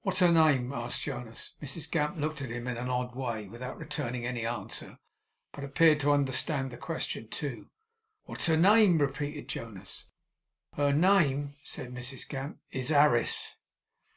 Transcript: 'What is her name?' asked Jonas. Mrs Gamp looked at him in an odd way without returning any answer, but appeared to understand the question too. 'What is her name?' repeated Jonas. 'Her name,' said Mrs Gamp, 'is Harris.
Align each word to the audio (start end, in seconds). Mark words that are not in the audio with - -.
'What 0.00 0.14
is 0.16 0.20
her 0.22 0.32
name?' 0.32 0.72
asked 0.72 1.02
Jonas. 1.02 1.52
Mrs 1.62 1.88
Gamp 1.88 2.16
looked 2.16 2.42
at 2.42 2.50
him 2.50 2.66
in 2.66 2.76
an 2.76 2.88
odd 2.90 3.14
way 3.14 3.46
without 3.46 3.78
returning 3.78 4.26
any 4.26 4.44
answer, 4.44 4.98
but 5.52 5.62
appeared 5.62 6.00
to 6.00 6.10
understand 6.10 6.72
the 6.72 6.76
question 6.76 7.28
too. 7.28 7.70
'What 8.24 8.40
is 8.40 8.46
her 8.46 8.56
name?' 8.56 8.98
repeated 8.98 9.46
Jonas. 9.46 10.06
'Her 10.74 10.92
name,' 10.92 11.54
said 11.62 11.94
Mrs 11.94 12.28
Gamp, 12.28 12.58
'is 12.72 12.88
Harris. 12.88 13.54